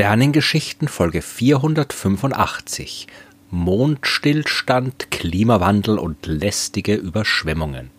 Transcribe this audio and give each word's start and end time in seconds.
Sternengeschichten 0.00 0.88
Folge 0.88 1.20
485 1.20 3.06
Mondstillstand, 3.50 5.10
Klimawandel 5.10 5.98
und 5.98 6.24
lästige 6.24 6.94
Überschwemmungen. 6.94 7.90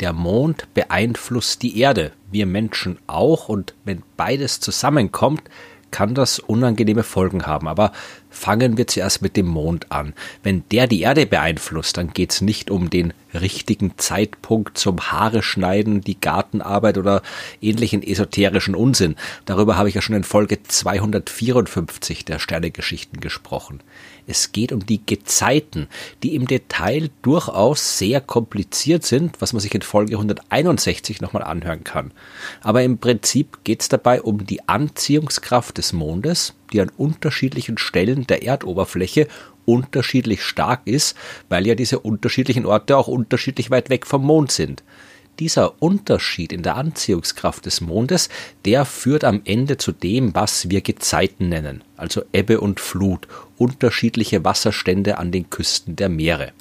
Der 0.00 0.14
Mond 0.14 0.72
beeinflusst 0.72 1.62
die 1.62 1.78
Erde, 1.78 2.12
wir 2.30 2.46
Menschen 2.46 2.98
auch, 3.08 3.50
und 3.50 3.74
wenn 3.84 4.02
beides 4.16 4.60
zusammenkommt, 4.60 5.42
kann 5.90 6.14
das 6.14 6.38
unangenehme 6.38 7.02
Folgen 7.02 7.44
haben. 7.44 7.68
Aber 7.68 7.92
fangen 8.32 8.76
wir 8.76 8.88
zuerst 8.88 9.22
mit 9.22 9.36
dem 9.36 9.46
Mond 9.46 9.92
an. 9.92 10.14
Wenn 10.42 10.64
der 10.72 10.88
die 10.88 11.02
Erde 11.02 11.26
beeinflusst, 11.26 11.96
dann 11.96 12.12
geht 12.12 12.32
es 12.32 12.40
nicht 12.40 12.70
um 12.70 12.90
den 12.90 13.12
richtigen 13.34 13.96
Zeitpunkt 13.98 14.76
zum 14.76 15.12
Haare 15.12 15.42
schneiden, 15.42 16.00
die 16.00 16.20
Gartenarbeit 16.20 16.98
oder 16.98 17.22
ähnlichen 17.60 18.02
esoterischen 18.02 18.74
Unsinn. 18.74 19.16
Darüber 19.44 19.76
habe 19.76 19.88
ich 19.88 19.94
ja 19.94 20.02
schon 20.02 20.16
in 20.16 20.24
Folge 20.24 20.62
254 20.62 22.24
der 22.24 22.38
Sternegeschichten 22.38 23.20
gesprochen. 23.20 23.80
Es 24.26 24.52
geht 24.52 24.72
um 24.72 24.86
die 24.86 25.04
Gezeiten, 25.04 25.88
die 26.22 26.34
im 26.34 26.46
Detail 26.46 27.10
durchaus 27.22 27.98
sehr 27.98 28.20
kompliziert 28.20 29.04
sind, 29.04 29.40
was 29.40 29.52
man 29.52 29.60
sich 29.60 29.74
in 29.74 29.82
Folge 29.82 30.14
161 30.14 31.20
nochmal 31.20 31.42
anhören 31.42 31.84
kann. 31.84 32.12
Aber 32.62 32.82
im 32.82 32.98
Prinzip 32.98 33.64
geht 33.64 33.82
es 33.82 33.88
dabei 33.88 34.22
um 34.22 34.46
die 34.46 34.68
Anziehungskraft 34.68 35.78
des 35.78 35.92
Mondes, 35.92 36.54
die 36.72 36.80
an 36.80 36.90
unterschiedlichen 36.96 37.78
Stellen 37.78 38.21
der 38.30 38.42
Erdoberfläche 38.42 39.28
unterschiedlich 39.64 40.42
stark 40.42 40.82
ist, 40.84 41.16
weil 41.48 41.66
ja 41.66 41.74
diese 41.74 42.00
unterschiedlichen 42.00 42.66
Orte 42.66 42.96
auch 42.96 43.08
unterschiedlich 43.08 43.70
weit 43.70 43.90
weg 43.90 44.06
vom 44.06 44.24
Mond 44.24 44.52
sind. 44.52 44.82
Dieser 45.38 45.82
Unterschied 45.82 46.52
in 46.52 46.62
der 46.62 46.76
Anziehungskraft 46.76 47.64
des 47.64 47.80
Mondes, 47.80 48.28
der 48.64 48.84
führt 48.84 49.24
am 49.24 49.40
Ende 49.44 49.78
zu 49.78 49.92
dem, 49.92 50.34
was 50.34 50.68
wir 50.68 50.82
Gezeiten 50.82 51.48
nennen, 51.48 51.82
also 51.96 52.22
Ebbe 52.32 52.60
und 52.60 52.80
Flut, 52.80 53.26
unterschiedliche 53.56 54.44
Wasserstände 54.44 55.18
an 55.18 55.32
den 55.32 55.48
Küsten 55.48 55.96
der 55.96 56.10
Meere. 56.10 56.52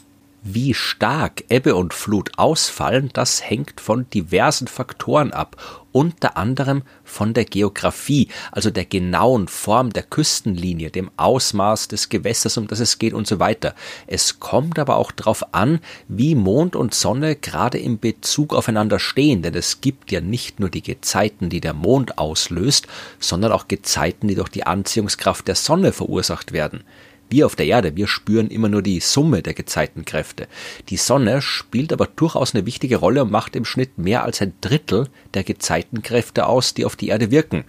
Wie 0.44 0.74
stark 0.74 1.44
Ebbe 1.50 1.76
und 1.76 1.94
Flut 1.94 2.32
ausfallen, 2.38 3.12
das 3.14 3.48
hängt 3.48 3.80
von 3.80 4.10
diversen 4.10 4.66
Faktoren 4.66 5.34
ab, 5.34 5.56
unter 5.92 6.36
anderem 6.36 6.82
von 7.04 7.36
der 7.36 7.46
Geografie, 7.46 8.28
also 8.52 8.72
der 8.72 8.86
genauen 8.86 9.48
Form 9.48 9.94
der 9.94 10.02
Küstenlinie, 10.02 10.90
dem 10.90 11.12
Ausmaß 11.16 11.90
des 11.90 12.10
Gewässers, 12.10 12.58
um 12.58 12.66
das 12.66 12.80
es 12.80 12.98
geht 12.98 13.14
und 13.14 13.28
so 13.28 13.38
weiter. 13.38 13.76
Es 14.08 14.40
kommt 14.40 14.80
aber 14.80 14.96
auch 14.96 15.12
darauf 15.12 15.54
an, 15.54 15.80
wie 16.08 16.34
Mond 16.34 16.76
und 16.76 16.96
Sonne 16.96 17.36
gerade 17.36 17.78
im 17.78 18.00
Bezug 18.00 18.56
aufeinander 18.56 18.98
stehen, 18.98 19.44
denn 19.44 19.54
es 19.54 19.80
gibt 19.80 20.12
ja 20.12 20.22
nicht 20.22 20.60
nur 20.60 20.72
die 20.72 20.82
Gezeiten, 20.82 21.50
die 21.50 21.62
der 21.62 21.76
Mond 21.76 22.18
auslöst, 22.18 22.88
sondern 23.20 23.52
auch 23.52 23.68
Gezeiten, 23.68 24.28
die 24.28 24.36
durch 24.36 24.50
die 24.50 24.66
Anziehungskraft 24.66 25.48
der 25.48 25.56
Sonne 25.56 25.94
verursacht 25.94 26.52
werden. 26.52 26.84
Wir 27.32 27.46
auf 27.46 27.56
der 27.56 27.66
Erde, 27.66 27.96
wir 27.96 28.08
spüren 28.08 28.50
immer 28.50 28.68
nur 28.68 28.82
die 28.82 29.00
Summe 29.00 29.42
der 29.42 29.54
Gezeitenkräfte. 29.54 30.50
Die 30.90 30.98
Sonne 30.98 31.42
spielt 31.42 31.94
aber 31.94 32.06
durchaus 32.08 32.54
eine 32.54 32.66
wichtige 32.66 32.98
Rolle 32.98 33.24
und 33.24 33.32
macht 33.32 33.56
im 33.56 33.64
Schnitt 33.64 33.98
mehr 33.98 34.24
als 34.24 34.42
ein 34.42 34.52
Drittel 34.60 35.08
der 35.34 35.46
Gezeitenkräfte 35.46 36.46
aus, 36.46 36.74
die 36.74 36.84
auf 36.84 36.98
die 36.98 37.08
Erde 37.08 37.32
wirken. 37.32 37.64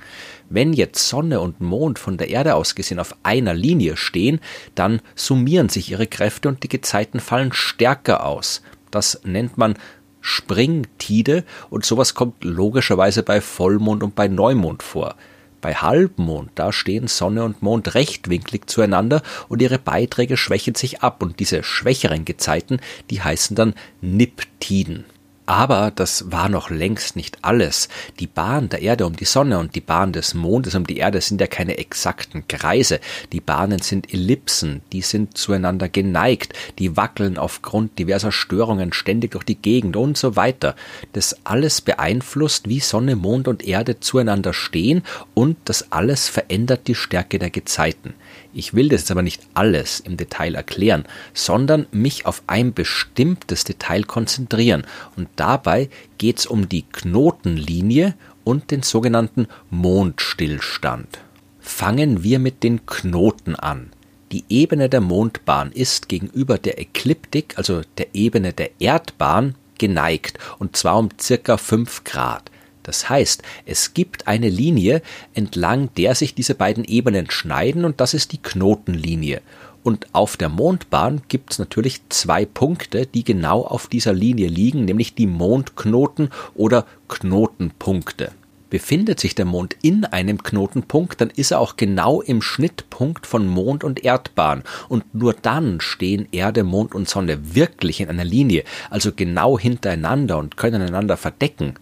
Wenn 0.51 0.73
jetzt 0.73 1.07
Sonne 1.07 1.39
und 1.39 1.61
Mond 1.61 2.01
von 2.01 2.17
der 2.17 2.29
Erde 2.29 2.57
aus 2.57 2.75
gesehen 2.75 2.99
auf 2.99 3.15
einer 3.23 3.55
Linie 3.55 3.97
stehen, 3.97 4.41
dann 4.75 5.01
summieren 5.15 5.69
sich 5.69 5.93
ihre 5.93 6.09
Kräfte 6.09 6.49
und 6.49 6.65
die 6.65 6.69
Gezeiten 6.69 7.21
fallen 7.21 7.53
stärker 7.53 8.27
aus. 8.27 8.63
Das 8.91 9.21
nennt 9.23 9.59
man 9.59 9.77
Springtide 10.21 11.45
und 11.71 11.85
sowas 11.85 12.15
kommt 12.15 12.43
logischerweise 12.43 13.23
bei 13.23 13.41
Vollmond 13.41 14.03
und 14.03 14.17
bei 14.17 14.27
Neumond 14.27 14.83
vor. 14.83 15.15
Bei 15.63 15.77
Halbmond, 15.77 16.51
da 16.57 16.73
stehen 16.73 17.07
Sonne 17.07 17.45
und 17.45 17.63
Mond 17.63 17.95
rechtwinklig 17.95 18.69
zueinander 18.69 19.23
und 19.49 19.63
ihre 19.63 19.79
Beiträge 19.79 20.37
schwächen 20.37 20.75
sich 20.75 21.03
ab 21.03 21.23
und 21.23 21.39
diese 21.39 21.63
schwächeren 21.63 22.25
Gezeiten, 22.25 22.81
die 23.11 23.23
heißen 23.23 23.55
dann 23.55 23.75
Niptiden. 24.01 25.05
Aber 25.45 25.91
das 25.91 26.31
war 26.31 26.49
noch 26.49 26.71
längst 26.71 27.17
nicht 27.17 27.39
alles. 27.43 27.89
Die 28.21 28.29
Bahn 28.29 28.69
der 28.69 28.81
Erde 28.81 29.07
um 29.07 29.17
die 29.17 29.25
Sonne 29.25 29.59
und 29.59 29.75
die 29.75 29.81
Bahn 29.81 30.13
des 30.13 30.35
Mondes 30.35 30.77
um 30.77 30.87
die 30.87 30.99
Erde 30.99 31.21
sind 31.21 31.41
ja 31.41 31.49
keine 31.49 31.79
exakten 31.79 32.47
Kreise. 32.47 33.01
Die 33.33 33.41
Bahnen 33.41 33.81
sind 33.81 34.13
Ellipsen, 34.15 34.83
die 34.93 35.03
sind 35.03 35.37
zueinander 35.37 35.89
geneigt, 35.89 36.53
die 36.79 36.97
wackeln 36.97 37.39
aufgrund 37.39 37.99
diverser 37.99 38.31
Störungen 38.31 38.93
ständig 38.93 39.33
durch 39.33 39.45
die 39.45 39.61
Gegend 39.61 39.97
und 39.97 40.17
so 40.17 40.37
weiter. 40.37 40.77
Das 41.13 41.37
alles 41.45 41.81
beeinflusst, 41.81 42.69
wie 42.69 42.81
Sonne, 42.81 43.17
Mond 43.17 43.49
und 43.49 43.65
Erde 43.65 43.99
zueinander 43.99 44.53
stehen 44.53 45.03
und 45.35 45.57
das 45.65 45.91
alles 45.91 46.29
verändert 46.29 46.87
die 46.87 46.95
Stärke 46.95 47.41
der 47.41 47.51
Gezeiten. 47.51 48.15
Ich 48.55 48.75
will 48.75 48.91
das 48.91 49.03
jetzt 49.03 49.11
aber 49.11 49.23
nicht 49.23 49.43
alles 49.55 50.01
im 50.01 50.17
Detail 50.17 50.55
erklären, 50.55 51.05
sondern 51.33 51.87
mich 51.91 52.27
auf 52.27 52.43
ein 52.47 52.75
bestimmtes 52.75 53.65
Detail 53.65 54.03
konzentrieren. 54.03 54.87
Und 55.17 55.29
dabei 55.37 55.89
geht 56.19 56.39
es 56.39 56.47
um 56.47 56.69
die 56.69 56.83
Knotenlinie 56.83 58.15
und 58.45 58.71
den 58.71 58.83
sogenannten 58.83 59.47
Mondstillstand. 59.71 61.21
Fangen 61.61 62.23
wir 62.23 62.39
mit 62.39 62.63
den 62.63 62.87
Knoten 62.87 63.55
an. 63.55 63.91
Die 64.33 64.45
Ebene 64.49 64.89
der 64.89 65.01
Mondbahn 65.01 65.73
ist 65.73 66.09
gegenüber 66.09 66.59
der 66.59 66.81
Ekliptik, 66.81 67.59
also 67.59 67.83
der 67.99 68.15
Ebene 68.15 68.53
der 68.53 68.71
Erdbahn, 68.81 69.55
geneigt, 69.79 70.39
und 70.59 70.77
zwar 70.77 70.99
um 70.99 71.09
circa 71.21 71.57
5 71.57 72.05
Grad. 72.05 72.51
Das 72.83 73.09
heißt, 73.09 73.43
es 73.67 73.95
gibt 73.95 74.27
eine 74.27 74.49
Linie, 74.49 75.03
entlang 75.35 75.91
der 75.97 76.15
sich 76.15 76.35
diese 76.35 76.55
beiden 76.55 76.85
Ebenen 76.85 77.31
schneiden, 77.31 77.85
und 77.85 78.01
das 78.01 78.15
ist 78.15 78.33
die 78.33 78.43
Knotenlinie. 78.43 79.43
Und 79.83 80.07
auf 80.13 80.37
der 80.37 80.49
Mondbahn 80.49 81.23
gibt 81.29 81.53
es 81.53 81.59
natürlich 81.59 82.09
zwei 82.09 82.45
Punkte, 82.45 83.07
die 83.07 83.25
genau 83.25 83.63
auf 83.63 83.89
dieser 83.89 84.13
Linie 84.13 84.49
liegen, 84.49 84.85
nämlich 84.85 85.15
die 85.15 85.27
Mondknoten 85.27 86.31
oder 86.55 86.87
Knotenpunkte. 87.09 88.33
Befindet 88.71 89.21
sich 89.21 89.35
der 89.35 89.45
Mond 89.45 89.77
in 89.83 90.07
einem 90.07 90.43
Knotenpunkt, 90.43 91.21
dann 91.21 91.29
ist 91.29 91.51
er 91.51 91.61
auch 91.61 91.77
genau 91.77 92.23
im 92.23 92.41
Schnittpunkt 92.41 93.27
von 93.27 93.47
Mond 93.47 93.85
und 93.85 94.03
Erdbahn. 94.03 94.63
Und 94.89 95.15
nur 95.15 95.35
dann 95.35 95.83
stehen 95.83 96.27
Erde, 96.33 96.65
Mond 96.65 96.95
und 96.95 97.07
Sonne 97.07 97.55
wirklich 97.55 98.01
in 98.01 98.09
einer 98.09 98.25
Linie, 98.25 98.65
also 98.89 99.13
genau 99.15 99.59
hintereinander 99.59 100.39
und 100.39 100.57
können 100.57 100.81
einander 100.81 101.19
verdecken. 101.19 101.75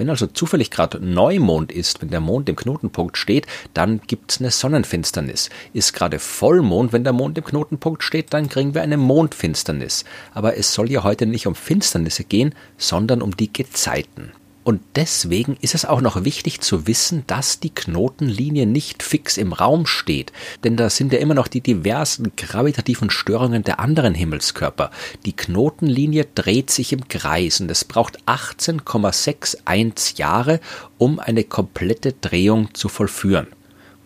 Wenn 0.00 0.08
also 0.08 0.26
zufällig 0.26 0.70
gerade 0.70 0.98
Neumond 0.98 1.70
ist, 1.70 2.00
wenn 2.00 2.08
der 2.08 2.20
Mond 2.20 2.48
im 2.48 2.56
Knotenpunkt 2.56 3.18
steht, 3.18 3.46
dann 3.74 4.00
gibt's 4.06 4.40
eine 4.40 4.50
Sonnenfinsternis. 4.50 5.50
Ist 5.74 5.92
gerade 5.92 6.18
Vollmond, 6.18 6.94
wenn 6.94 7.04
der 7.04 7.12
Mond 7.12 7.36
im 7.36 7.44
Knotenpunkt 7.44 8.02
steht, 8.02 8.32
dann 8.32 8.48
kriegen 8.48 8.72
wir 8.72 8.80
eine 8.80 8.96
Mondfinsternis. 8.96 10.06
Aber 10.32 10.56
es 10.56 10.72
soll 10.72 10.90
ja 10.90 11.04
heute 11.04 11.26
nicht 11.26 11.46
um 11.46 11.54
Finsternisse 11.54 12.24
gehen, 12.24 12.54
sondern 12.78 13.20
um 13.20 13.36
die 13.36 13.52
Gezeiten. 13.52 14.32
Und 14.62 14.82
deswegen 14.94 15.56
ist 15.62 15.74
es 15.74 15.86
auch 15.86 16.02
noch 16.02 16.24
wichtig 16.24 16.60
zu 16.60 16.86
wissen, 16.86 17.24
dass 17.26 17.60
die 17.60 17.74
Knotenlinie 17.74 18.66
nicht 18.66 19.02
fix 19.02 19.38
im 19.38 19.54
Raum 19.54 19.86
steht, 19.86 20.32
denn 20.64 20.76
da 20.76 20.90
sind 20.90 21.12
ja 21.14 21.18
immer 21.18 21.32
noch 21.32 21.48
die 21.48 21.62
diversen 21.62 22.32
gravitativen 22.36 23.08
Störungen 23.08 23.64
der 23.64 23.80
anderen 23.80 24.14
Himmelskörper. 24.14 24.90
Die 25.24 25.34
Knotenlinie 25.34 26.26
dreht 26.34 26.70
sich 26.70 26.92
im 26.92 27.08
Kreis 27.08 27.60
und 27.60 27.70
es 27.70 27.84
braucht 27.84 28.22
18,61 28.26 30.18
Jahre, 30.18 30.60
um 30.98 31.18
eine 31.18 31.44
komplette 31.44 32.12
Drehung 32.12 32.74
zu 32.74 32.90
vollführen. 32.90 33.46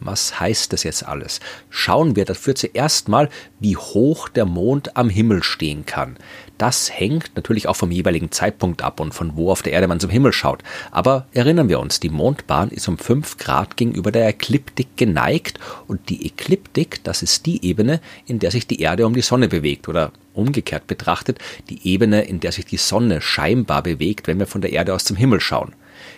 Was 0.00 0.38
heißt 0.38 0.72
das 0.72 0.82
jetzt 0.82 1.06
alles? 1.06 1.40
Schauen 1.70 2.14
wir 2.14 2.26
dafür 2.26 2.54
zuerst 2.54 3.08
mal, 3.08 3.30
wie 3.58 3.76
hoch 3.76 4.28
der 4.28 4.44
Mond 4.44 4.96
am 4.96 5.08
Himmel 5.08 5.42
stehen 5.42 5.86
kann. 5.86 6.18
Das 6.56 6.88
hängt 6.92 7.32
natürlich 7.34 7.66
auch 7.66 7.74
vom 7.74 7.90
jeweiligen 7.90 8.30
Zeitpunkt 8.30 8.82
ab 8.82 9.00
und 9.00 9.12
von 9.12 9.36
wo 9.36 9.50
auf 9.50 9.62
der 9.62 9.72
Erde 9.72 9.88
man 9.88 9.98
zum 9.98 10.10
Himmel 10.10 10.32
schaut. 10.32 10.62
Aber 10.92 11.26
erinnern 11.32 11.68
wir 11.68 11.80
uns, 11.80 11.98
die 11.98 12.10
Mondbahn 12.10 12.70
ist 12.70 12.86
um 12.86 12.96
5 12.96 13.38
Grad 13.38 13.76
gegenüber 13.76 14.12
der 14.12 14.28
Ekliptik 14.28 14.96
geneigt 14.96 15.58
und 15.88 16.08
die 16.08 16.24
Ekliptik, 16.26 17.02
das 17.02 17.22
ist 17.22 17.46
die 17.46 17.64
Ebene, 17.64 18.00
in 18.26 18.38
der 18.38 18.52
sich 18.52 18.68
die 18.68 18.80
Erde 18.80 19.06
um 19.06 19.14
die 19.14 19.20
Sonne 19.20 19.48
bewegt 19.48 19.88
oder 19.88 20.12
umgekehrt 20.32 20.86
betrachtet, 20.86 21.38
die 21.70 21.88
Ebene, 21.88 22.22
in 22.22 22.38
der 22.38 22.52
sich 22.52 22.66
die 22.66 22.76
Sonne 22.76 23.20
scheinbar 23.20 23.82
bewegt, 23.82 24.28
wenn 24.28 24.38
wir 24.38 24.46
von 24.46 24.60
der 24.60 24.72
Erde 24.72 24.94
aus 24.94 25.04
zum 25.04 25.16
Himmel 25.16 25.40
schauen. 25.40 25.74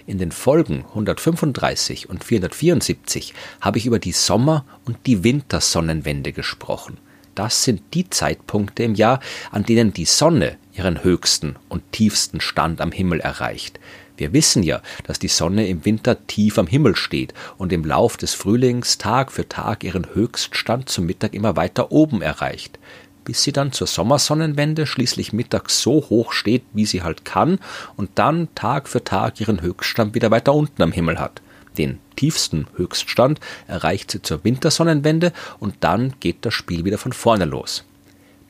In 0.06 0.18
den 0.18 0.32
Folgen 0.32 0.84
135 0.88 2.10
und 2.10 2.24
474 2.24 3.34
habe 3.60 3.78
ich 3.78 3.86
über 3.86 3.98
die 3.98 4.12
Sommer- 4.12 4.64
und 4.84 4.98
die 5.06 5.24
Wintersonnenwende 5.24 6.32
gesprochen. 6.32 6.98
Das 7.36 7.62
sind 7.62 7.82
die 7.92 8.08
Zeitpunkte 8.08 8.82
im 8.82 8.94
Jahr, 8.94 9.20
an 9.52 9.62
denen 9.62 9.92
die 9.92 10.06
Sonne 10.06 10.56
ihren 10.72 11.04
höchsten 11.04 11.56
und 11.68 11.92
tiefsten 11.92 12.40
Stand 12.40 12.80
am 12.80 12.92
Himmel 12.92 13.20
erreicht. 13.20 13.78
Wir 14.16 14.32
wissen 14.32 14.62
ja, 14.62 14.80
dass 15.04 15.18
die 15.18 15.28
Sonne 15.28 15.68
im 15.68 15.84
Winter 15.84 16.26
tief 16.26 16.58
am 16.58 16.66
Himmel 16.66 16.96
steht 16.96 17.34
und 17.58 17.74
im 17.74 17.84
Lauf 17.84 18.16
des 18.16 18.32
Frühlings 18.32 18.96
Tag 18.96 19.30
für 19.30 19.46
Tag 19.46 19.84
ihren 19.84 20.14
Höchststand 20.14 20.88
zum 20.88 21.04
Mittag 21.04 21.34
immer 21.34 21.56
weiter 21.56 21.92
oben 21.92 22.22
erreicht, 22.22 22.78
bis 23.26 23.42
sie 23.42 23.52
dann 23.52 23.70
zur 23.70 23.86
Sommersonnenwende 23.86 24.86
schließlich 24.86 25.34
mittags 25.34 25.82
so 25.82 26.06
hoch 26.08 26.32
steht, 26.32 26.62
wie 26.72 26.86
sie 26.86 27.02
halt 27.02 27.26
kann, 27.26 27.58
und 27.96 28.08
dann 28.14 28.48
Tag 28.54 28.88
für 28.88 29.04
Tag 29.04 29.38
ihren 29.42 29.60
Höchststand 29.60 30.14
wieder 30.14 30.30
weiter 30.30 30.54
unten 30.54 30.80
am 30.80 30.92
Himmel 30.92 31.18
hat. 31.18 31.42
Den 31.78 31.98
tiefsten 32.16 32.66
Höchststand 32.76 33.40
erreicht 33.66 34.10
sie 34.10 34.22
zur 34.22 34.44
Wintersonnenwende 34.44 35.32
und 35.58 35.76
dann 35.80 36.14
geht 36.20 36.38
das 36.42 36.54
Spiel 36.54 36.84
wieder 36.84 36.98
von 36.98 37.12
vorne 37.12 37.44
los. 37.44 37.84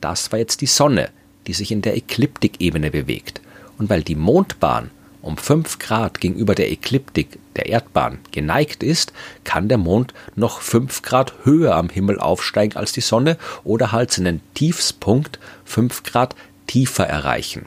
Das 0.01 0.31
war 0.31 0.39
jetzt 0.39 0.61
die 0.61 0.67
Sonne, 0.67 1.09
die 1.47 1.53
sich 1.53 1.71
in 1.71 1.81
der 1.81 1.97
Ekliptikebene 1.97 2.91
bewegt. 2.91 3.41
Und 3.77 3.89
weil 3.89 4.03
die 4.03 4.15
Mondbahn 4.15 4.91
um 5.21 5.37
5 5.37 5.79
Grad 5.79 6.21
gegenüber 6.21 6.55
der 6.55 6.71
Ekliptik 6.71 7.39
der 7.55 7.67
Erdbahn 7.67 8.19
geneigt 8.31 8.81
ist, 8.81 9.11
kann 9.43 9.67
der 9.67 9.77
Mond 9.77 10.13
noch 10.35 10.61
5 10.61 11.01
Grad 11.01 11.33
höher 11.43 11.75
am 11.75 11.89
Himmel 11.89 12.19
aufsteigen 12.19 12.77
als 12.77 12.91
die 12.91 13.01
Sonne 13.01 13.37
oder 13.63 13.91
halt 13.91 14.11
seinen 14.11 14.41
Tiefspunkt 14.53 15.39
5 15.65 16.03
Grad 16.03 16.35
tiefer 16.67 17.05
erreichen. 17.05 17.65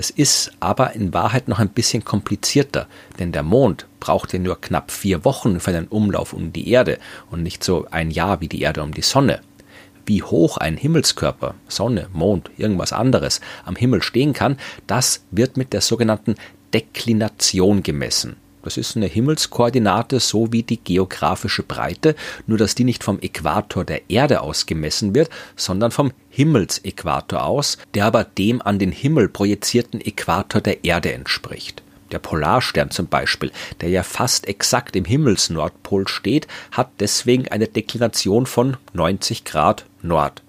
Das 0.00 0.08
ist 0.08 0.52
aber 0.60 0.94
in 0.94 1.12
Wahrheit 1.12 1.46
noch 1.46 1.58
ein 1.58 1.68
bisschen 1.68 2.06
komplizierter, 2.06 2.86
denn 3.18 3.32
der 3.32 3.42
Mond 3.42 3.86
braucht 4.00 4.32
ja 4.32 4.38
nur 4.38 4.58
knapp 4.58 4.90
vier 4.90 5.26
Wochen 5.26 5.60
für 5.60 5.72
einen 5.72 5.88
Umlauf 5.88 6.32
um 6.32 6.54
die 6.54 6.70
Erde 6.70 6.98
und 7.30 7.42
nicht 7.42 7.62
so 7.62 7.86
ein 7.90 8.10
Jahr 8.10 8.40
wie 8.40 8.48
die 8.48 8.62
Erde 8.62 8.82
um 8.82 8.94
die 8.94 9.02
Sonne. 9.02 9.42
Wie 10.06 10.22
hoch 10.22 10.56
ein 10.56 10.78
Himmelskörper, 10.78 11.54
Sonne, 11.68 12.08
Mond, 12.14 12.50
irgendwas 12.56 12.94
anderes 12.94 13.42
am 13.66 13.76
Himmel 13.76 14.00
stehen 14.00 14.32
kann, 14.32 14.56
das 14.86 15.22
wird 15.32 15.58
mit 15.58 15.74
der 15.74 15.82
sogenannten 15.82 16.36
Deklination 16.72 17.82
gemessen. 17.82 18.36
Das 18.62 18.76
ist 18.76 18.96
eine 18.96 19.06
Himmelskoordinate 19.06 20.20
so 20.20 20.52
wie 20.52 20.62
die 20.62 20.82
geografische 20.82 21.62
Breite, 21.62 22.14
nur 22.46 22.58
dass 22.58 22.74
die 22.74 22.84
nicht 22.84 23.02
vom 23.02 23.18
Äquator 23.20 23.84
der 23.84 24.10
Erde 24.10 24.42
aus 24.42 24.66
gemessen 24.66 25.14
wird, 25.14 25.30
sondern 25.56 25.90
vom 25.90 26.12
Himmelsäquator 26.28 27.44
aus, 27.44 27.78
der 27.94 28.04
aber 28.04 28.24
dem 28.24 28.60
an 28.60 28.78
den 28.78 28.92
Himmel 28.92 29.28
projizierten 29.28 30.00
Äquator 30.00 30.60
der 30.60 30.84
Erde 30.84 31.12
entspricht. 31.12 31.82
Der 32.12 32.18
Polarstern 32.18 32.90
zum 32.90 33.06
Beispiel, 33.06 33.52
der 33.80 33.88
ja 33.88 34.02
fast 34.02 34.48
exakt 34.48 34.96
im 34.96 35.04
Himmelsnordpol 35.04 36.08
steht, 36.08 36.48
hat 36.72 36.90
deswegen 36.98 37.48
eine 37.48 37.68
Deklination 37.68 38.46
von 38.46 38.76
90 38.92 39.44
Grad 39.44 39.86
Nord. 40.02 40.42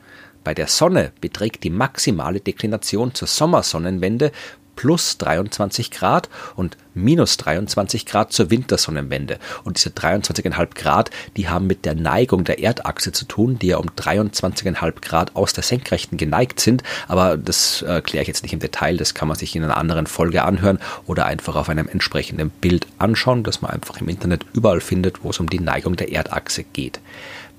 Bei 0.43 0.55
der 0.55 0.65
Sonne 0.67 1.11
beträgt 1.21 1.63
die 1.63 1.69
maximale 1.69 2.39
Deklination 2.39 3.13
zur 3.13 3.27
Sommersonnenwende 3.27 4.31
plus 4.75 5.17
23 5.17 5.91
Grad 5.91 6.29
und 6.55 6.77
minus 6.93 7.37
23 7.37 8.05
Grad 8.05 8.33
zur 8.33 8.49
Wintersonnenwende. 8.49 9.39
Und 9.63 9.77
diese 9.77 9.89
23,5 9.89 10.75
Grad, 10.75 11.11
die 11.37 11.47
haben 11.47 11.67
mit 11.67 11.85
der 11.85 11.95
Neigung 11.95 12.43
der 12.43 12.59
Erdachse 12.59 13.11
zu 13.11 13.25
tun, 13.25 13.57
die 13.59 13.67
ja 13.67 13.77
um 13.77 13.87
23,5 13.87 15.01
Grad 15.01 15.35
aus 15.35 15.53
der 15.53 15.63
Senkrechten 15.63 16.17
geneigt 16.17 16.59
sind. 16.59 16.83
Aber 17.07 17.37
das 17.37 17.81
äh, 17.83 18.01
kläre 18.01 18.23
ich 18.23 18.27
jetzt 18.27 18.43
nicht 18.43 18.53
im 18.53 18.59
Detail, 18.59 18.97
das 18.97 19.13
kann 19.13 19.27
man 19.27 19.37
sich 19.37 19.55
in 19.55 19.63
einer 19.63 19.77
anderen 19.77 20.07
Folge 20.07 20.43
anhören 20.43 20.79
oder 21.05 21.25
einfach 21.25 21.55
auf 21.55 21.69
einem 21.69 21.87
entsprechenden 21.87 22.49
Bild 22.49 22.87
anschauen, 22.97 23.43
das 23.43 23.61
man 23.61 23.71
einfach 23.71 24.01
im 24.01 24.09
Internet 24.09 24.45
überall 24.53 24.81
findet, 24.81 25.23
wo 25.23 25.29
es 25.29 25.39
um 25.39 25.49
die 25.49 25.59
Neigung 25.59 25.95
der 25.95 26.11
Erdachse 26.11 26.63
geht. 26.63 26.99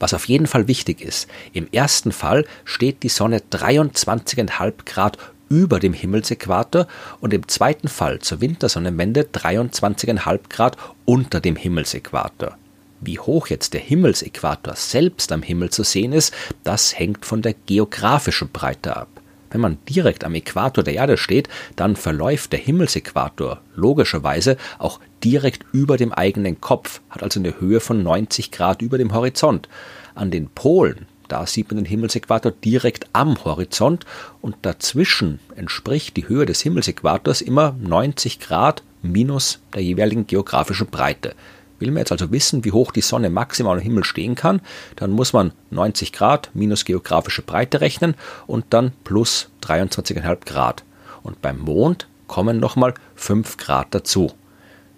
Was 0.02 0.14
auf 0.14 0.26
jeden 0.26 0.48
Fall 0.48 0.66
wichtig 0.66 1.00
ist, 1.00 1.28
im 1.52 1.68
ersten 1.70 2.10
Fall 2.10 2.44
steht 2.64 3.04
die 3.04 3.08
Sonne 3.08 3.38
23,5 3.38 4.72
Grad 4.84 5.16
über 5.52 5.78
dem 5.78 5.92
Himmelsäquator 5.92 6.86
und 7.20 7.34
im 7.34 7.46
zweiten 7.46 7.88
Fall 7.88 8.20
zur 8.20 8.40
Wintersonnenwende 8.40 9.28
23,5 9.30 10.40
Grad 10.48 10.78
unter 11.04 11.40
dem 11.40 11.56
Himmelsäquator. 11.56 12.56
Wie 13.02 13.18
hoch 13.18 13.48
jetzt 13.48 13.74
der 13.74 13.82
Himmelsäquator 13.82 14.74
selbst 14.76 15.30
am 15.30 15.42
Himmel 15.42 15.68
zu 15.68 15.82
sehen 15.82 16.14
ist, 16.14 16.32
das 16.64 16.98
hängt 16.98 17.26
von 17.26 17.42
der 17.42 17.54
geografischen 17.66 18.48
Breite 18.48 18.96
ab. 18.96 19.08
Wenn 19.50 19.60
man 19.60 19.76
direkt 19.86 20.24
am 20.24 20.34
Äquator 20.34 20.82
der 20.82 20.94
Erde 20.94 21.18
steht, 21.18 21.50
dann 21.76 21.96
verläuft 21.96 22.52
der 22.52 22.60
Himmelsäquator 22.60 23.60
logischerweise 23.74 24.56
auch 24.78 25.00
direkt 25.22 25.66
über 25.72 25.98
dem 25.98 26.14
eigenen 26.14 26.62
Kopf, 26.62 27.02
hat 27.10 27.22
also 27.22 27.40
eine 27.40 27.60
Höhe 27.60 27.80
von 27.80 28.02
90 28.02 28.52
Grad 28.52 28.80
über 28.80 28.96
dem 28.96 29.12
Horizont. 29.12 29.68
An 30.14 30.30
den 30.30 30.48
Polen, 30.48 31.06
da 31.32 31.46
sieht 31.46 31.70
man 31.70 31.76
den 31.76 31.86
Himmelsäquator 31.86 32.52
direkt 32.52 33.06
am 33.14 33.42
Horizont 33.42 34.04
und 34.42 34.54
dazwischen 34.60 35.40
entspricht 35.56 36.14
die 36.18 36.28
Höhe 36.28 36.44
des 36.44 36.60
Himmelsäquators 36.60 37.40
immer 37.40 37.74
90 37.80 38.38
Grad 38.38 38.82
minus 39.00 39.58
der 39.72 39.82
jeweiligen 39.82 40.26
geografischen 40.26 40.88
Breite. 40.88 41.34
Will 41.78 41.90
man 41.90 42.00
jetzt 42.00 42.12
also 42.12 42.30
wissen, 42.32 42.66
wie 42.66 42.72
hoch 42.72 42.92
die 42.92 43.00
Sonne 43.00 43.30
maximal 43.30 43.78
am 43.78 43.82
Himmel 43.82 44.04
stehen 44.04 44.34
kann, 44.34 44.60
dann 44.96 45.10
muss 45.10 45.32
man 45.32 45.52
90 45.70 46.12
Grad 46.12 46.50
minus 46.52 46.84
geografische 46.84 47.40
Breite 47.40 47.80
rechnen 47.80 48.14
und 48.46 48.66
dann 48.68 48.92
plus 49.02 49.48
23,5 49.62 50.44
Grad. 50.44 50.84
Und 51.22 51.40
beim 51.40 51.58
Mond 51.60 52.08
kommen 52.26 52.60
nochmal 52.60 52.92
5 53.14 53.56
Grad 53.56 53.86
dazu. 53.94 54.32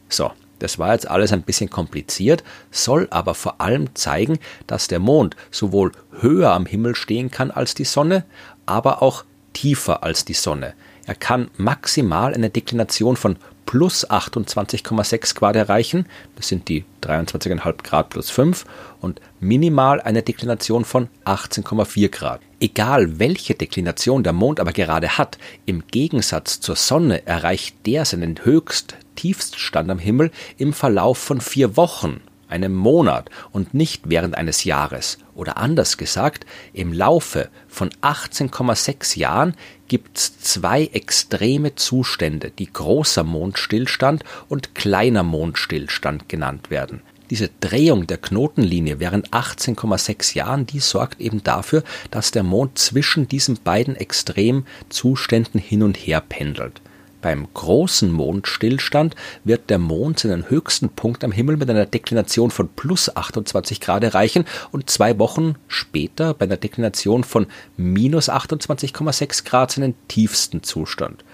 So, 0.09 0.33
das 0.59 0.79
war 0.79 0.93
jetzt 0.93 1.09
alles 1.09 1.33
ein 1.33 1.43
bisschen 1.43 1.71
kompliziert, 1.71 2.45
soll 2.71 3.09
aber 3.11 3.35
vor 3.35 3.61
allem 3.61 3.95
zeigen, 3.95 4.39
dass 4.67 4.89
der 4.89 4.99
Mond 4.99 5.37
sowohl 5.51 5.93
höher 6.21 6.53
am 6.53 6.67
Himmel 6.67 6.95
stehen 6.95 7.31
kann 7.31 7.51
als 7.51 7.75
die 7.75 7.85
Sonne, 7.85 8.25
aber 8.67 9.03
auch 9.03 9.25
tiefer 9.53 10.03
als 10.03 10.25
die 10.25 10.35
Sonne. 10.35 10.75
Er 11.07 11.15
kann 11.15 11.51
maximal 11.57 12.35
eine 12.35 12.51
Deklination 12.51 13.17
von 13.17 13.37
plus 13.67 14.09
28,6 14.09 15.35
Grad 15.35 15.57
erreichen, 15.57 16.07
das 16.37 16.49
sind 16.49 16.69
die 16.69 16.85
23,5 17.03 17.83
Grad 17.83 18.11
plus 18.11 18.31
5, 18.31 18.65
und 19.01 19.21
minimal 19.41 20.01
eine 20.01 20.23
Deklination 20.23 20.85
von 20.85 21.09
18,4 21.25 22.09
Grad. 22.09 22.41
Egal 22.61 23.19
welche 23.19 23.55
Deklination 23.55 24.23
der 24.23 24.33
Mond 24.33 24.61
aber 24.61 24.73
gerade 24.73 25.19
hat, 25.19 25.39
im 25.67 25.87
Gegensatz 25.89 26.61
zur 26.61 26.77
Sonne 26.77 27.27
erreicht 27.27 27.87
der 27.87 28.05
seinen 28.05 28.45
höchst 28.45 28.97
Tiefststand 29.15 29.91
am 29.91 29.99
Himmel 29.99 30.31
im 30.59 30.73
Verlauf 30.73 31.19
von 31.19 31.41
vier 31.41 31.77
Wochen, 31.77 32.21
einem 32.49 32.75
Monat 32.75 33.31
und 33.53 33.75
nicht 33.75 34.09
während 34.09 34.37
eines 34.37 34.65
Jahres. 34.65 35.19
Oder 35.35 35.57
anders 35.57 35.97
gesagt, 35.97 36.47
im 36.73 36.93
Laufe 36.93 37.49
von 37.69 37.91
18,6 38.03 39.19
Jahren 39.19 39.55
gibt 39.89 40.19
es 40.19 40.39
zwei 40.39 40.85
extreme 40.87 41.75
Zustände, 41.75 42.51
die 42.51 42.73
großer 42.73 43.25
Mondstillstand 43.25 44.25
und 44.49 44.75
kleiner 44.75 45.23
Mondstillstand 45.23 46.29
genannt 46.29 46.71
werden. 46.71 47.03
Diese 47.31 47.51
Drehung 47.61 48.07
der 48.07 48.19
Knotenlinie 48.19 49.01
während 49.01 49.31
18,6 49.31 50.35
Jahren, 50.35 50.67
die 50.67 50.79
sorgt 50.79 51.21
eben 51.21 51.43
dafür, 51.43 51.83
dass 52.11 52.31
der 52.31 52.43
Mond 52.43 52.79
zwischen 52.79 53.27
diesen 53.29 53.59
beiden 53.65 53.97
Extremzuständen 53.97 55.59
hin 55.59 55.83
und 55.83 55.97
her 55.97 56.21
pendelt. 56.21 56.81
Beim 57.25 57.49
großen 57.55 58.13
Mondstillstand 58.13 59.17
wird 59.45 59.71
der 59.71 59.79
Mond 59.79 60.19
seinen 60.19 60.51
höchsten 60.51 60.91
Punkt 60.91 61.25
am 61.25 61.33
Himmel 61.33 61.57
mit 61.57 61.71
einer 61.71 61.87
Deklination 61.87 62.51
von 62.51 62.69
plus 62.69 63.17
28 63.17 63.81
Grad 63.81 64.05
erreichen 64.05 64.45
und 64.73 64.91
zwei 64.91 65.19
Wochen 65.19 65.55
später 65.67 66.35
bei 66.35 66.45
einer 66.45 66.59
Deklination 66.59 67.25
von 67.25 67.47
minus 67.79 68.29
28,6 68.29 69.47
Grad 69.47 69.71
seinen 69.71 69.95
tiefsten 70.07 70.63
Zustand. 70.63 71.25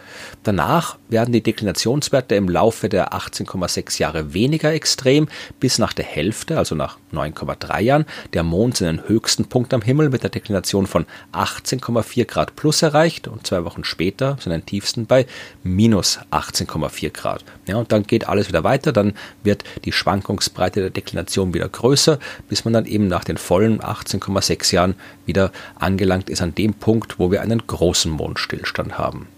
Danach 0.42 0.98
werden 1.08 1.32
die 1.32 1.42
Deklinationswerte 1.42 2.34
im 2.34 2.48
Laufe 2.48 2.88
der 2.88 3.12
18,6 3.12 3.98
Jahre 4.00 4.32
weniger 4.34 4.72
extrem, 4.72 5.28
bis 5.58 5.78
nach 5.78 5.92
der 5.92 6.04
Hälfte, 6.04 6.58
also 6.58 6.74
nach 6.74 6.98
9,3 7.12 7.80
Jahren, 7.80 8.06
der 8.32 8.42
Mond 8.42 8.76
seinen 8.76 9.06
höchsten 9.08 9.46
Punkt 9.46 9.74
am 9.74 9.82
Himmel 9.82 10.10
mit 10.10 10.22
der 10.22 10.30
Deklination 10.30 10.86
von 10.86 11.06
18,4 11.32 12.24
Grad 12.24 12.56
plus 12.56 12.82
erreicht 12.82 13.28
und 13.28 13.46
zwei 13.46 13.64
Wochen 13.64 13.84
später 13.84 14.36
seinen 14.40 14.64
tiefsten 14.64 15.06
bei 15.06 15.26
minus 15.62 16.20
18,4 16.30 17.10
Grad. 17.10 17.44
Ja, 17.66 17.76
und 17.76 17.92
dann 17.92 18.04
geht 18.04 18.28
alles 18.28 18.48
wieder 18.48 18.64
weiter, 18.64 18.92
dann 18.92 19.14
wird 19.42 19.64
die 19.84 19.92
Schwankungsbreite 19.92 20.80
der 20.80 20.90
Deklination 20.90 21.54
wieder 21.54 21.68
größer, 21.68 22.18
bis 22.48 22.64
man 22.64 22.74
dann 22.74 22.86
eben 22.86 23.08
nach 23.08 23.24
den 23.24 23.36
vollen 23.36 23.80
18,6 23.80 24.74
Jahren 24.74 24.94
wieder 25.26 25.52
angelangt 25.78 26.30
ist 26.30 26.42
an 26.42 26.54
dem 26.54 26.74
Punkt, 26.74 27.18
wo 27.18 27.30
wir 27.30 27.42
einen 27.42 27.66
großen 27.66 28.10
Mondstillstand 28.10 28.98
haben. 28.98 29.28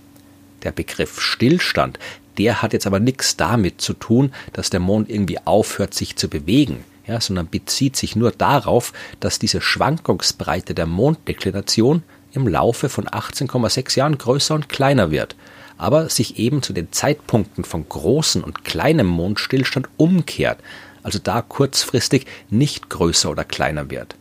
Der 0.63 0.73
Begriff 0.73 1.21
Stillstand, 1.21 1.99
der 2.39 2.63
hat 2.63 2.73
jetzt 2.73 2.87
aber 2.87 3.01
nichts 3.01 3.37
damit 3.37 3.81
zu 3.81 3.93
tun, 3.95 4.33
dass 4.53 4.71
der 4.71 4.81
Mond 4.81 5.11
irgendwie 5.11 5.39
aufhört, 5.45 5.95
sich 5.95 6.17
zu 6.17 6.29
bewegen, 6.29 6.85
ja, 7.07 7.21
sondern 7.21 7.49
bezieht 7.51 7.97
sich 7.97 8.17
nur 8.17 8.31
darauf, 8.31 8.93
dass 9.21 9.39
diese 9.39 9.61
Schwankungsbreite 9.61 10.75
der 10.75 10.87
Monddeklination 10.87 12.03
im 12.33 12.49
Laufe 12.49 12.89
von 12.89 13.07
18,6 13.07 13.99
Jahren 13.99 14.19
größer 14.19 14.55
und 14.55 14.69
kleiner 14.69 15.11
wird, 15.11 15.37
aber 15.77 16.09
sich 16.09 16.39
eben 16.39 16.63
zu 16.63 16.73
den 16.73 16.93
Zeitpunkten 16.93 17.65
von 17.65 17.89
großen 17.89 18.43
und 18.43 18.65
kleinem 18.65 19.09
Mondstillstand 19.09 19.89
umkehrt, 19.97 20.59
also 21.03 21.19
da 21.19 21.43
kurzfristig 21.43 22.27
nicht 22.49 22.89
größer 22.89 23.31
oder 23.31 23.45
kleiner 23.45 23.91
wird, 23.91 24.15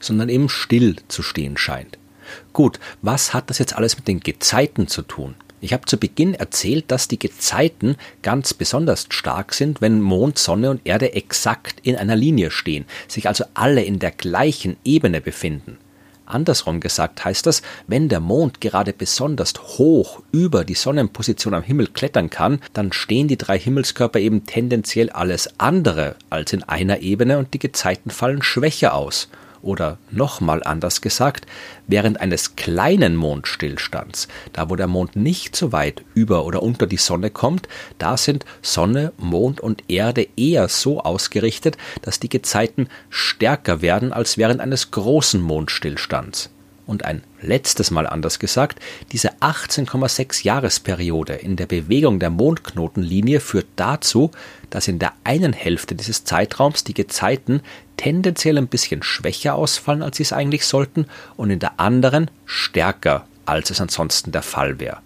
sondern 0.00 0.28
eben 0.28 0.48
still 0.48 0.96
zu 1.08 1.22
stehen 1.22 1.56
scheint. 1.56 1.98
Gut, 2.52 2.80
was 3.02 3.32
hat 3.32 3.48
das 3.50 3.58
jetzt 3.58 3.76
alles 3.76 3.96
mit 3.96 4.08
den 4.08 4.20
Gezeiten 4.20 4.88
zu 4.88 5.02
tun? 5.02 5.34
Ich 5.64 5.72
habe 5.72 5.86
zu 5.86 5.96
Beginn 5.96 6.34
erzählt, 6.34 6.90
dass 6.90 7.08
die 7.08 7.18
Gezeiten 7.18 7.96
ganz 8.20 8.52
besonders 8.52 9.06
stark 9.08 9.54
sind, 9.54 9.80
wenn 9.80 10.02
Mond, 10.02 10.38
Sonne 10.38 10.68
und 10.68 10.82
Erde 10.84 11.14
exakt 11.14 11.80
in 11.82 11.96
einer 11.96 12.16
Linie 12.16 12.50
stehen, 12.50 12.84
sich 13.08 13.28
also 13.28 13.46
alle 13.54 13.82
in 13.82 13.98
der 13.98 14.10
gleichen 14.10 14.76
Ebene 14.84 15.22
befinden. 15.22 15.78
Andersrum 16.26 16.80
gesagt 16.80 17.24
heißt 17.24 17.46
das, 17.46 17.62
wenn 17.86 18.10
der 18.10 18.20
Mond 18.20 18.60
gerade 18.60 18.92
besonders 18.92 19.54
hoch 19.78 20.20
über 20.32 20.66
die 20.66 20.74
Sonnenposition 20.74 21.54
am 21.54 21.62
Himmel 21.62 21.86
klettern 21.86 22.28
kann, 22.28 22.60
dann 22.74 22.92
stehen 22.92 23.26
die 23.26 23.38
drei 23.38 23.58
Himmelskörper 23.58 24.18
eben 24.18 24.44
tendenziell 24.44 25.08
alles 25.08 25.48
andere 25.58 26.16
als 26.28 26.52
in 26.52 26.62
einer 26.62 27.00
Ebene 27.00 27.38
und 27.38 27.54
die 27.54 27.58
Gezeiten 27.58 28.10
fallen 28.10 28.42
schwächer 28.42 28.92
aus. 28.92 29.28
Oder 29.64 29.96
nochmal 30.10 30.62
anders 30.62 31.00
gesagt, 31.00 31.46
während 31.86 32.20
eines 32.20 32.54
kleinen 32.54 33.16
Mondstillstands, 33.16 34.28
da 34.52 34.68
wo 34.68 34.76
der 34.76 34.86
Mond 34.86 35.16
nicht 35.16 35.56
so 35.56 35.72
weit 35.72 36.04
über 36.14 36.44
oder 36.44 36.62
unter 36.62 36.86
die 36.86 36.98
Sonne 36.98 37.30
kommt, 37.30 37.66
da 37.96 38.18
sind 38.18 38.44
Sonne, 38.60 39.12
Mond 39.16 39.60
und 39.60 39.84
Erde 39.88 40.28
eher 40.36 40.68
so 40.68 41.00
ausgerichtet, 41.00 41.78
dass 42.02 42.20
die 42.20 42.28
Gezeiten 42.28 42.88
stärker 43.08 43.80
werden 43.80 44.12
als 44.12 44.36
während 44.36 44.60
eines 44.60 44.90
großen 44.90 45.40
Mondstillstands. 45.40 46.50
Und 46.86 47.04
ein 47.06 47.22
letztes 47.40 47.90
Mal 47.90 48.06
anders 48.06 48.38
gesagt, 48.38 48.78
diese 49.12 49.32
18,6 49.40 50.44
Jahresperiode 50.44 51.34
in 51.34 51.56
der 51.56 51.66
Bewegung 51.66 52.18
der 52.18 52.30
Mondknotenlinie 52.30 53.40
führt 53.40 53.66
dazu, 53.76 54.30
dass 54.68 54.88
in 54.88 54.98
der 54.98 55.12
einen 55.24 55.54
Hälfte 55.54 55.94
dieses 55.94 56.24
Zeitraums 56.24 56.84
die 56.84 56.94
Gezeiten 56.94 57.62
tendenziell 57.96 58.58
ein 58.58 58.68
bisschen 58.68 59.02
schwächer 59.02 59.54
ausfallen, 59.54 60.02
als 60.02 60.18
sie 60.18 60.24
es 60.24 60.32
eigentlich 60.34 60.66
sollten, 60.66 61.06
und 61.36 61.50
in 61.50 61.58
der 61.58 61.80
anderen 61.80 62.30
stärker, 62.44 63.26
als 63.46 63.70
es 63.70 63.80
ansonsten 63.80 64.32
der 64.32 64.42
Fall 64.42 64.78
wäre. 64.78 64.98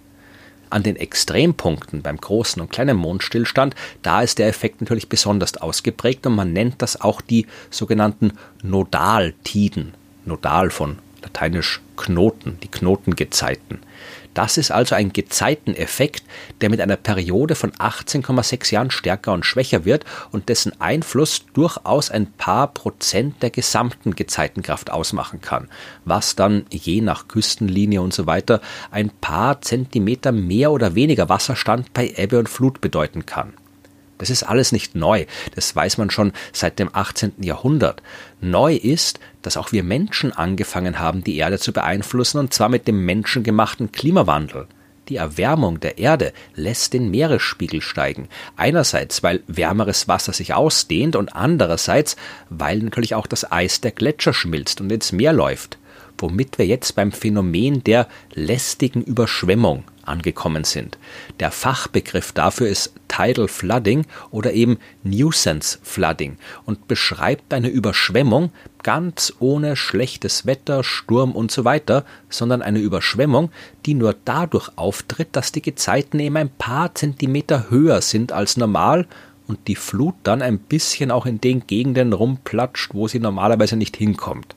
An 0.70 0.82
den 0.82 0.96
Extrempunkten 0.96 2.02
beim 2.02 2.18
großen 2.18 2.60
und 2.60 2.70
kleinen 2.70 2.96
Mondstillstand, 2.96 3.74
da 4.02 4.20
ist 4.20 4.38
der 4.38 4.48
Effekt 4.48 4.80
natürlich 4.80 5.08
besonders 5.08 5.56
ausgeprägt 5.56 6.26
und 6.26 6.34
man 6.34 6.52
nennt 6.52 6.82
das 6.82 7.00
auch 7.00 7.20
die 7.20 7.46
sogenannten 7.70 8.32
Nodaltiden. 8.62 9.94
Nodal 10.26 10.70
von 10.70 10.98
lateinisch 11.28 11.80
Knoten, 11.96 12.58
die 12.62 12.68
Knotengezeiten. 12.68 13.80
Das 14.34 14.56
ist 14.56 14.70
also 14.70 14.94
ein 14.94 15.12
Gezeiteneffekt, 15.12 16.22
der 16.60 16.70
mit 16.70 16.80
einer 16.80 16.96
Periode 16.96 17.54
von 17.56 17.72
18,6 17.72 18.72
Jahren 18.72 18.90
stärker 18.90 19.32
und 19.32 19.44
schwächer 19.44 19.84
wird 19.84 20.04
und 20.30 20.48
dessen 20.48 20.80
Einfluss 20.80 21.44
durchaus 21.54 22.10
ein 22.10 22.32
paar 22.32 22.68
Prozent 22.68 23.42
der 23.42 23.50
gesamten 23.50 24.14
Gezeitenkraft 24.14 24.90
ausmachen 24.90 25.40
kann, 25.40 25.68
was 26.04 26.36
dann 26.36 26.66
je 26.70 27.00
nach 27.00 27.26
Küstenlinie 27.26 28.00
und 28.00 28.14
so 28.14 28.26
weiter 28.26 28.60
ein 28.92 29.10
paar 29.10 29.60
Zentimeter 29.60 30.30
mehr 30.30 30.70
oder 30.70 30.94
weniger 30.94 31.28
Wasserstand 31.28 31.92
bei 31.92 32.12
Ebbe 32.16 32.38
und 32.38 32.48
Flut 32.48 32.80
bedeuten 32.80 33.26
kann. 33.26 33.54
Das 34.18 34.30
ist 34.30 34.42
alles 34.42 34.72
nicht 34.72 34.94
neu, 34.94 35.26
das 35.54 35.74
weiß 35.74 35.96
man 35.98 36.10
schon 36.10 36.32
seit 36.52 36.78
dem 36.78 36.90
18. 36.92 37.34
Jahrhundert. 37.40 38.02
Neu 38.40 38.74
ist, 38.74 39.20
dass 39.42 39.56
auch 39.56 39.72
wir 39.72 39.84
Menschen 39.84 40.32
angefangen 40.32 40.98
haben, 40.98 41.24
die 41.24 41.36
Erde 41.36 41.58
zu 41.58 41.72
beeinflussen, 41.72 42.38
und 42.38 42.52
zwar 42.52 42.68
mit 42.68 42.88
dem 42.88 43.04
menschengemachten 43.04 43.92
Klimawandel. 43.92 44.66
Die 45.08 45.16
Erwärmung 45.16 45.80
der 45.80 45.98
Erde 45.98 46.32
lässt 46.54 46.92
den 46.92 47.10
Meeresspiegel 47.10 47.80
steigen. 47.80 48.28
Einerseits, 48.56 49.22
weil 49.22 49.42
wärmeres 49.46 50.06
Wasser 50.06 50.34
sich 50.34 50.52
ausdehnt 50.52 51.16
und 51.16 51.34
andererseits, 51.34 52.16
weil 52.50 52.80
natürlich 52.80 53.14
auch 53.14 53.26
das 53.26 53.50
Eis 53.50 53.80
der 53.80 53.92
Gletscher 53.92 54.34
schmilzt 54.34 54.82
und 54.82 54.92
ins 54.92 55.12
Meer 55.12 55.32
läuft. 55.32 55.78
Womit 56.18 56.58
wir 56.58 56.66
jetzt 56.66 56.94
beim 56.94 57.12
Phänomen 57.12 57.84
der 57.84 58.08
lästigen 58.34 59.02
Überschwemmung 59.02 59.84
angekommen 60.08 60.64
sind. 60.64 60.98
Der 61.40 61.50
Fachbegriff 61.50 62.32
dafür 62.32 62.68
ist 62.68 62.94
Tidal 63.08 63.48
Flooding 63.48 64.06
oder 64.30 64.52
eben 64.52 64.78
Nuisance 65.02 65.78
Flooding 65.82 66.36
und 66.64 66.88
beschreibt 66.88 67.52
eine 67.54 67.68
Überschwemmung 67.68 68.50
ganz 68.82 69.32
ohne 69.38 69.76
schlechtes 69.76 70.46
Wetter, 70.46 70.84
Sturm 70.84 71.32
und 71.32 71.50
so 71.50 71.64
weiter, 71.64 72.04
sondern 72.28 72.62
eine 72.62 72.78
Überschwemmung, 72.78 73.50
die 73.86 73.94
nur 73.94 74.14
dadurch 74.24 74.70
auftritt, 74.76 75.28
dass 75.32 75.52
die 75.52 75.62
Gezeiten 75.62 76.20
eben 76.20 76.36
ein 76.36 76.50
paar 76.50 76.94
Zentimeter 76.94 77.70
höher 77.70 78.00
sind 78.00 78.32
als 78.32 78.56
normal 78.56 79.06
und 79.46 79.66
die 79.66 79.76
Flut 79.76 80.14
dann 80.22 80.42
ein 80.42 80.58
bisschen 80.58 81.10
auch 81.10 81.26
in 81.26 81.40
den 81.40 81.66
Gegenden 81.66 82.12
rumplatscht, 82.12 82.94
wo 82.94 83.08
sie 83.08 83.18
normalerweise 83.18 83.76
nicht 83.76 83.96
hinkommt. 83.96 84.54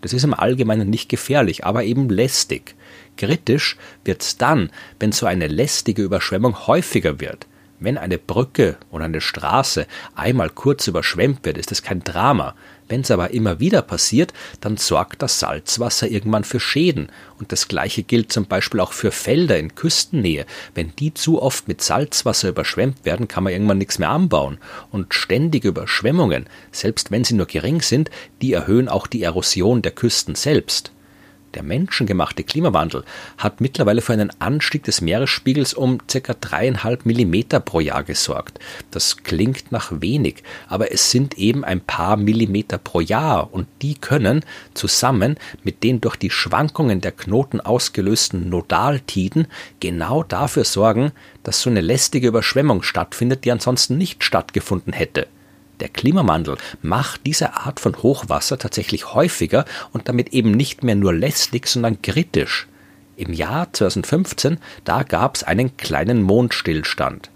Das 0.00 0.12
ist 0.12 0.24
im 0.24 0.34
Allgemeinen 0.34 0.88
nicht 0.90 1.08
gefährlich, 1.08 1.64
aber 1.64 1.84
eben 1.84 2.08
lästig. 2.08 2.76
Kritisch 3.18 3.76
wird's 4.04 4.38
dann, 4.38 4.70
wenn 4.98 5.12
so 5.12 5.26
eine 5.26 5.48
lästige 5.48 6.02
Überschwemmung 6.02 6.66
häufiger 6.66 7.20
wird. 7.20 7.46
Wenn 7.80 7.98
eine 7.98 8.18
Brücke 8.18 8.76
oder 8.90 9.04
eine 9.04 9.20
Straße 9.20 9.86
einmal 10.16 10.50
kurz 10.50 10.88
überschwemmt 10.88 11.44
wird, 11.44 11.58
ist 11.58 11.70
es 11.70 11.82
kein 11.82 12.02
Drama. 12.02 12.56
Wenn 12.88 13.02
es 13.02 13.10
aber 13.10 13.30
immer 13.30 13.60
wieder 13.60 13.82
passiert, 13.82 14.32
dann 14.60 14.76
sorgt 14.76 15.22
das 15.22 15.38
Salzwasser 15.38 16.08
irgendwann 16.08 16.42
für 16.42 16.58
Schäden. 16.58 17.12
Und 17.38 17.52
das 17.52 17.68
gleiche 17.68 18.02
gilt 18.02 18.32
zum 18.32 18.46
Beispiel 18.46 18.80
auch 18.80 18.92
für 18.92 19.12
Felder 19.12 19.58
in 19.58 19.74
Küstennähe. 19.76 20.46
Wenn 20.74 20.94
die 20.96 21.14
zu 21.14 21.40
oft 21.40 21.68
mit 21.68 21.82
Salzwasser 21.82 22.48
überschwemmt 22.48 23.04
werden, 23.04 23.28
kann 23.28 23.44
man 23.44 23.52
irgendwann 23.52 23.78
nichts 23.78 23.98
mehr 23.98 24.10
anbauen. 24.10 24.58
Und 24.90 25.14
ständige 25.14 25.68
Überschwemmungen, 25.68 26.46
selbst 26.72 27.10
wenn 27.12 27.24
sie 27.24 27.34
nur 27.34 27.46
gering 27.46 27.82
sind, 27.82 28.10
die 28.42 28.52
erhöhen 28.52 28.88
auch 28.88 29.06
die 29.06 29.22
Erosion 29.22 29.82
der 29.82 29.92
Küsten 29.92 30.34
selbst. 30.34 30.92
Der 31.54 31.62
menschengemachte 31.62 32.44
Klimawandel 32.44 33.04
hat 33.38 33.60
mittlerweile 33.60 34.02
für 34.02 34.12
einen 34.12 34.30
Anstieg 34.38 34.84
des 34.84 35.00
Meeresspiegels 35.00 35.72
um 35.72 35.98
ca. 36.06 36.34
dreieinhalb 36.38 37.06
Millimeter 37.06 37.58
pro 37.60 37.80
Jahr 37.80 38.04
gesorgt. 38.04 38.58
Das 38.90 39.18
klingt 39.22 39.72
nach 39.72 39.90
wenig, 40.00 40.42
aber 40.68 40.92
es 40.92 41.10
sind 41.10 41.38
eben 41.38 41.64
ein 41.64 41.80
paar 41.80 42.16
Millimeter 42.18 42.76
pro 42.76 43.00
Jahr 43.00 43.52
und 43.52 43.66
die 43.80 43.94
können 43.94 44.44
zusammen 44.74 45.36
mit 45.64 45.82
den 45.82 46.00
durch 46.02 46.16
die 46.16 46.30
Schwankungen 46.30 47.00
der 47.00 47.12
Knoten 47.12 47.60
ausgelösten 47.60 48.50
Nodaltiden 48.50 49.46
genau 49.80 50.22
dafür 50.22 50.64
sorgen, 50.64 51.12
dass 51.44 51.62
so 51.62 51.70
eine 51.70 51.80
lästige 51.80 52.28
Überschwemmung 52.28 52.82
stattfindet, 52.82 53.44
die 53.44 53.52
ansonsten 53.52 53.96
nicht 53.96 54.22
stattgefunden 54.22 54.92
hätte. 54.92 55.26
Der 55.80 55.88
Klimawandel 55.88 56.56
macht 56.82 57.26
diese 57.26 57.54
Art 57.54 57.80
von 57.80 57.96
Hochwasser 58.02 58.58
tatsächlich 58.58 59.14
häufiger 59.14 59.64
und 59.92 60.08
damit 60.08 60.30
eben 60.30 60.50
nicht 60.50 60.82
mehr 60.82 60.96
nur 60.96 61.14
lästig, 61.14 61.68
sondern 61.68 62.02
kritisch. 62.02 62.66
Im 63.16 63.32
Jahr 63.32 63.72
2015, 63.72 64.58
da 64.84 65.02
gab 65.02 65.36
es 65.36 65.42
einen 65.42 65.76
kleinen 65.76 66.22
Mondstillstand. 66.22 67.30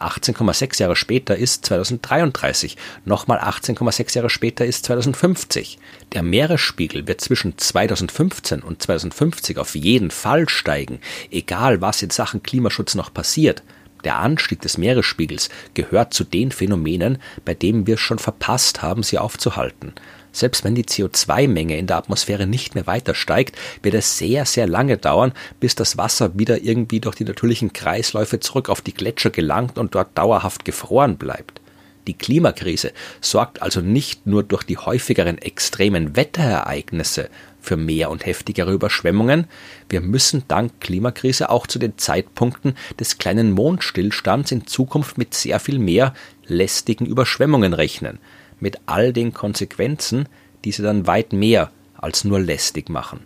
18,6 0.00 0.80
Jahre 0.80 0.96
später 0.96 1.36
ist 1.36 1.64
2033, 1.66 2.76
nochmal 3.04 3.38
18,6 3.38 4.16
Jahre 4.16 4.30
später 4.30 4.66
ist 4.66 4.84
2050. 4.84 5.78
Der 6.12 6.22
Meeresspiegel 6.22 7.06
wird 7.06 7.20
zwischen 7.20 7.56
2015 7.56 8.62
und 8.62 8.82
2050 8.82 9.58
auf 9.58 9.74
jeden 9.74 10.10
Fall 10.10 10.48
steigen, 10.48 11.00
egal 11.30 11.80
was 11.80 12.02
in 12.02 12.10
Sachen 12.10 12.42
Klimaschutz 12.42 12.94
noch 12.94 13.14
passiert. 13.14 13.62
Der 14.04 14.18
Anstieg 14.18 14.60
des 14.60 14.78
Meeresspiegels 14.78 15.48
gehört 15.72 16.12
zu 16.12 16.24
den 16.24 16.52
Phänomenen, 16.52 17.18
bei 17.44 17.54
denen 17.54 17.86
wir 17.86 17.94
es 17.94 18.00
schon 18.00 18.18
verpasst 18.18 18.82
haben, 18.82 19.02
sie 19.02 19.18
aufzuhalten. 19.18 19.94
Selbst 20.32 20.64
wenn 20.64 20.74
die 20.74 20.84
CO2-Menge 20.84 21.78
in 21.78 21.86
der 21.86 21.96
Atmosphäre 21.96 22.46
nicht 22.46 22.74
mehr 22.74 22.86
weiter 22.86 23.14
steigt, 23.14 23.56
wird 23.82 23.94
es 23.94 24.18
sehr, 24.18 24.44
sehr 24.44 24.66
lange 24.66 24.98
dauern, 24.98 25.32
bis 25.60 25.76
das 25.76 25.96
Wasser 25.96 26.36
wieder 26.36 26.62
irgendwie 26.62 27.00
durch 27.00 27.14
die 27.14 27.24
natürlichen 27.24 27.72
Kreisläufe 27.72 28.40
zurück 28.40 28.68
auf 28.68 28.80
die 28.80 28.94
Gletscher 28.94 29.30
gelangt 29.30 29.78
und 29.78 29.94
dort 29.94 30.18
dauerhaft 30.18 30.64
gefroren 30.64 31.16
bleibt. 31.16 31.60
Die 32.06 32.14
Klimakrise 32.14 32.92
sorgt 33.20 33.62
also 33.62 33.80
nicht 33.80 34.26
nur 34.26 34.42
durch 34.42 34.64
die 34.64 34.76
häufigeren 34.76 35.38
extremen 35.38 36.16
Wetterereignisse 36.16 37.30
für 37.60 37.76
mehr 37.76 38.10
und 38.10 38.26
heftigere 38.26 38.72
Überschwemmungen. 38.72 39.46
Wir 39.88 40.00
müssen 40.00 40.44
dank 40.48 40.80
Klimakrise 40.80 41.48
auch 41.48 41.66
zu 41.66 41.78
den 41.78 41.96
Zeitpunkten 41.96 42.76
des 43.00 43.18
kleinen 43.18 43.52
Mondstillstands 43.52 44.52
in 44.52 44.66
Zukunft 44.66 45.16
mit 45.16 45.34
sehr 45.34 45.58
viel 45.60 45.78
mehr 45.78 46.14
lästigen 46.46 47.06
Überschwemmungen 47.06 47.72
rechnen, 47.72 48.18
mit 48.60 48.78
all 48.86 49.12
den 49.12 49.32
Konsequenzen, 49.32 50.28
die 50.64 50.72
sie 50.72 50.82
dann 50.82 51.06
weit 51.06 51.32
mehr 51.32 51.70
als 51.96 52.24
nur 52.24 52.38
lästig 52.38 52.90
machen. 52.90 53.20